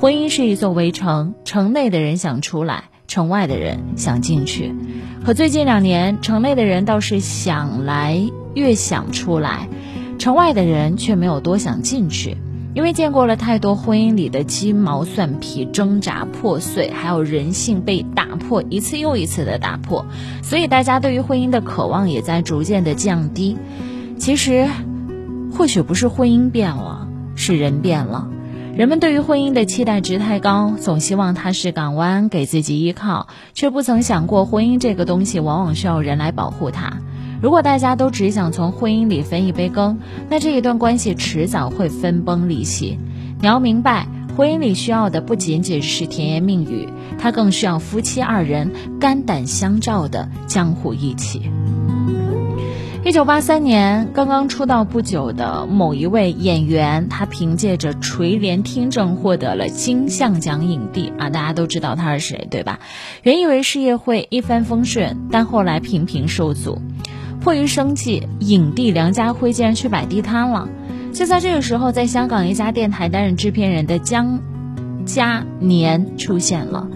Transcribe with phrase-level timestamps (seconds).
[0.00, 4.74] 婚姻是一座围城，城内的人想出来，城外的人想进去。
[5.26, 8.18] 可最近两年，城内的人倒是想来，
[8.54, 9.68] 越想出来，
[10.18, 12.38] 城外的人却没有多想进去。
[12.72, 20.06] 因为见过了太多婚姻里的鸡毛蒜皮、挣扎破碎，还有人性被打破一次又一次的打破，
[20.42, 23.58] 所以大家对于婚姻的渴望也在逐渐的降低。
[24.16, 24.66] 其实，
[25.52, 28.30] 或许不是婚姻变了，是人变了。
[28.80, 36.96] 人们对于婚姻的期待值太高，总希望它是港湾，给自己依靠，却不曾想过婚姻这个东西往往需要人来保护它。
[37.42, 39.98] 如果大家都只想从婚姻里分一杯羹，
[40.30, 42.98] 那这一段关系迟早会分崩离析。
[43.38, 46.88] 你要明白，婚姻里需要的不仅仅是甜言蜜语，
[47.18, 51.42] 它更需要夫妻二人肝胆相照的江湖义气。
[53.02, 61.30] 一九八三年，刚刚出道不久的某一位演员，他凭借着《垂帘听政》获得了金像奖影帝啊！
[61.30, 62.78] 大家都知道他是谁，对吧？
[63.22, 66.78] 原以为事业会一帆风顺，但后来频频受阻。
[67.40, 70.68] 迫于生计，影帝梁家辉竟然去摆地摊了。
[71.14, 74.40] 就在这个时候，在香港一家电台担任制片人的江
[75.06, 76.86] 嘉年出现了。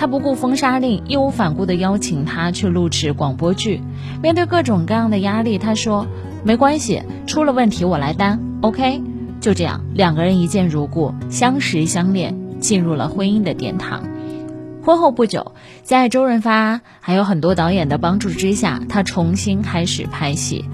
[0.00, 3.82] 他不顾封杀令，义无反顾地邀请他去录制广播剧。
[4.22, 6.06] 面对各种各样的压力，他说
[6.42, 9.02] ：“没关系，出了问题我来担。” OK，
[9.42, 14.02] 就这样，两个人一见如故，相识相恋，进入了婚姻的殿堂。
[14.82, 20.64] 婚后不久，在周润发还有很多导演的帮助之下，他重新开始拍戏。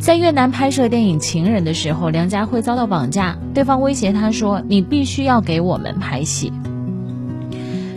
[0.00, 6.52] 在越南拍摄电影《情人》的时候，梁家辉遭到绑架，对方威胁他说：“你必须要给我们拍戏。”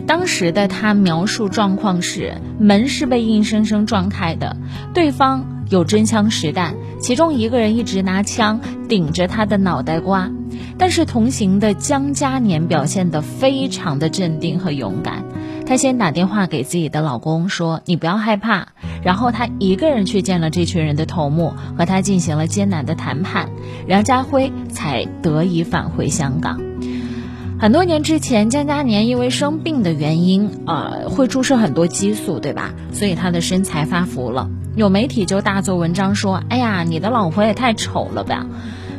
[0.06, 4.56] 当时的他描述状况是：门是被硬生生撞开的，
[4.94, 10.30] 对方有真枪实弹，其中一个人一直拿枪顶着他的脑袋瓜。
[10.78, 15.24] 但是同行的江嘉年表现得非常的镇定和勇敢。
[15.66, 18.68] 他先打电话给自己的老公说：“你不要害怕。”
[19.02, 23.50] 然后他一个人去见了这群人的头目，和他进行了艰难的谈判，
[23.88, 26.65] 梁家辉才得以返回香港。
[27.58, 32.74] 很多年之前，江嘉年因为生病的原因，呃，会注射很多激素，对吧？
[32.92, 34.50] 所以他的身材发福了。
[34.74, 38.46] 有媒体就大做文章说：“哎呀，你的老婆也太丑了吧！”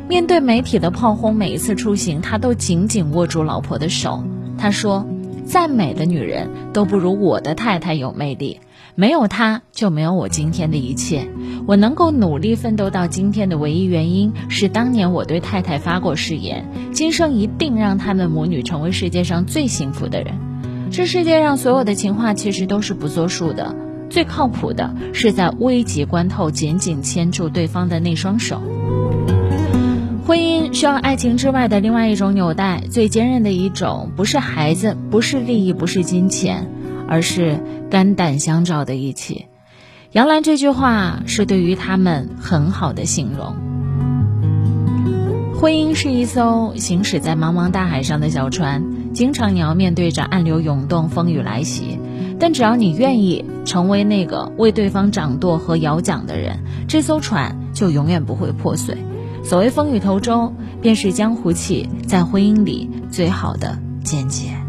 [0.09, 4.23] 面对媒体的炮轰，每一次出行，他都紧紧握住老婆的手。
[4.57, 5.06] 他说。
[5.50, 8.59] 再美的女人都不如我的太太有魅力，
[9.00, 11.28] 没有他就没有我今天的一切。
[11.68, 20.34] 我能够努力奋斗到今天的唯一原因是当年我对太太发过誓言，今生一定让他们母女成为世界上最幸福的人。
[20.90, 23.75] 这世界上所有的情话其实都是不作数的，
[24.09, 28.59] 最靠谱的是在危急关头紧紧牵住对方的那双手。
[30.25, 36.68] 婚姻需要爱情之外的另外一种纽带，最坚韧的一种，不是孩子，不是利益，不是金钱，
[37.07, 37.59] 而是
[37.90, 39.47] 肝胆相照的义气。
[40.12, 43.56] 杨澜这句话是对于他们很好的形容。
[45.59, 52.00] 婚姻是一艘行驶在茫茫大海上的小船，经常你要面对着暗流涌动、风雨来袭，
[52.40, 58.97] 但只要你愿意成为那个为对方掌舵和摇桨的人，这艘船就永远不会破碎。
[59.44, 64.66] 所谓风雨同舟，便是江湖气在婚姻里最好的见解。